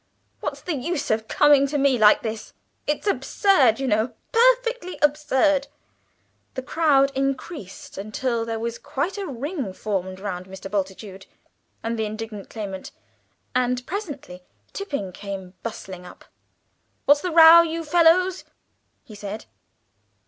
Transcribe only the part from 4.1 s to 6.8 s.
perfectly absurd!" The